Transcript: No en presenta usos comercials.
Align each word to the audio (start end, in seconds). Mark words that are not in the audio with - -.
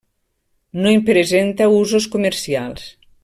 No 0.85 0.93
en 0.93 1.03
presenta 1.09 1.69
usos 1.83 2.09
comercials. 2.17 2.89